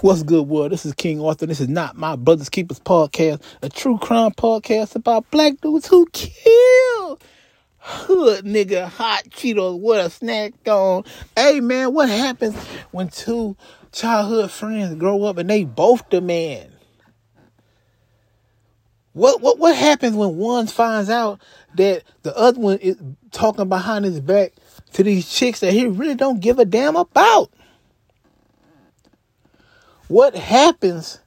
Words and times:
What's 0.00 0.22
good, 0.22 0.46
world? 0.46 0.70
This 0.70 0.86
is 0.86 0.94
King 0.94 1.20
Arthur. 1.20 1.46
This 1.46 1.60
is 1.60 1.68
not 1.68 1.96
my 1.96 2.14
Brothers 2.14 2.48
Keepers 2.48 2.78
podcast, 2.78 3.42
a 3.62 3.68
true 3.68 3.98
crime 3.98 4.30
podcast 4.30 4.94
about 4.94 5.28
black 5.32 5.60
dudes 5.60 5.88
who 5.88 6.06
kill 6.12 7.18
hood 7.78 8.44
nigga 8.44 8.86
hot 8.86 9.24
Cheetos 9.30 9.76
What 9.80 9.98
a 9.98 10.08
snack 10.08 10.52
on. 10.68 11.02
Hey 11.34 11.58
man, 11.58 11.92
what 11.92 12.08
happens 12.08 12.54
when 12.92 13.08
two 13.08 13.56
childhood 13.90 14.52
friends 14.52 14.94
grow 14.94 15.24
up 15.24 15.36
and 15.36 15.50
they 15.50 15.64
both 15.64 16.08
the 16.10 16.20
man? 16.20 16.70
What 19.14 19.40
what 19.40 19.58
what 19.58 19.74
happens 19.74 20.14
when 20.14 20.36
one 20.36 20.68
finds 20.68 21.10
out 21.10 21.40
that 21.74 22.04
the 22.22 22.36
other 22.38 22.60
one 22.60 22.78
is 22.78 22.96
talking 23.32 23.68
behind 23.68 24.04
his 24.04 24.20
back 24.20 24.52
to 24.92 25.02
these 25.02 25.28
chicks 25.28 25.58
that 25.58 25.72
he 25.72 25.88
really 25.88 26.14
don't 26.14 26.38
give 26.38 26.60
a 26.60 26.64
damn 26.64 26.94
about? 26.94 27.50
What 30.08 30.34
happens 30.34 31.20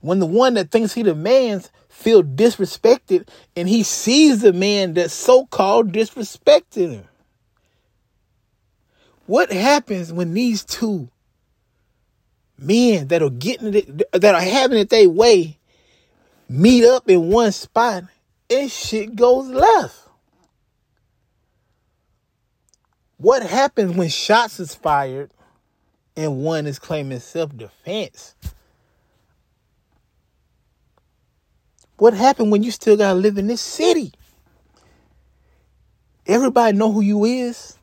when 0.00 0.18
the 0.18 0.26
one 0.26 0.54
that 0.54 0.70
thinks 0.70 0.92
he 0.92 1.04
demands 1.04 1.70
feel 1.88 2.22
disrespected 2.22 3.28
and 3.54 3.68
he 3.68 3.84
sees 3.84 4.42
the 4.42 4.52
man 4.52 4.94
that 4.94 5.12
so-called 5.12 5.92
disrespected 5.92 6.92
him? 6.92 7.04
What 9.26 9.50
happens 9.50 10.12
when 10.12 10.34
these 10.34 10.64
two 10.64 11.08
men 12.58 13.08
that 13.08 13.22
are 13.22 13.30
getting 13.30 13.74
it 13.74 14.02
that 14.12 14.34
are 14.34 14.40
having 14.40 14.78
it 14.78 14.90
their 14.90 15.08
way 15.08 15.58
meet 16.48 16.84
up 16.84 17.08
in 17.08 17.30
one 17.30 17.52
spot 17.52 18.04
and 18.50 18.70
shit 18.70 19.14
goes 19.14 19.48
left? 19.48 20.00
What 23.18 23.42
happens 23.42 23.96
when 23.96 24.08
shots 24.08 24.60
is 24.60 24.74
fired 24.74 25.30
and 26.16 26.38
one 26.38 26.66
is 26.66 26.78
claiming 26.78 27.20
self-defense? 27.20 28.34
What 31.98 32.14
happened 32.14 32.52
when 32.52 32.62
you 32.62 32.70
still 32.70 32.96
gotta 32.96 33.18
live 33.18 33.38
in 33.38 33.46
this 33.46 33.60
city? 33.60 34.12
Everybody 36.26 36.76
know 36.76 36.92
who 36.92 37.00
you 37.00 37.24
is. 37.24 37.78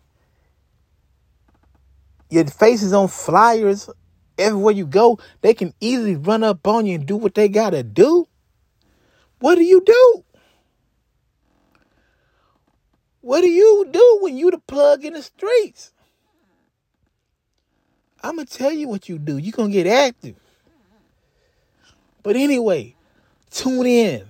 Your 2.30 2.46
face 2.46 2.84
is 2.84 2.94
on 2.94 3.08
flyers 3.08 3.90
everywhere 4.38 4.74
you 4.74 4.86
go. 4.86 5.20
They 5.42 5.54
can 5.54 5.74
easily 5.80 6.16
run 6.16 6.44
up 6.44 6.68
on 6.68 6.86
you 6.86 6.96
and 6.96 7.06
do 7.06 7.16
what 7.16 7.36
they 7.36 7.48
gotta 7.48 7.84
do. 7.84 8.28
What 9.40 9.56
do 9.56 9.64
you 9.64 9.82
do? 9.84 10.24
What 13.22 13.42
do 13.42 13.50
you 13.50 13.88
do 13.90 14.20
when 14.22 14.38
you 14.38 14.52
the 14.52 14.60
plug 14.60 15.06
in 15.06 15.14
the 15.14 15.22
streets? 15.22 15.94
I'm 18.24 18.38
gonna 18.38 18.46
tell 18.46 18.72
you 18.72 18.88
what 18.88 19.10
you 19.10 19.20
do. 19.20 19.38
You're 19.38 19.52
gonna 19.52 19.72
get 19.72 19.86
active. 19.86 20.36
But 22.24 22.38
anyway, 22.38 22.96
tune 23.52 23.86
in 23.86 24.26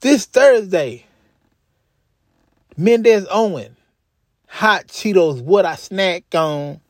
this 0.00 0.26
Thursday. 0.26 1.06
Mendez 2.76 3.26
Owens, 3.30 3.76
hot 4.46 4.86
Cheetos, 4.88 5.42
what 5.42 5.64
I 5.64 5.76
snack 5.76 6.24
on. 6.34 6.80